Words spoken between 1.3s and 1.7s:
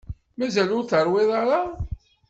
ara?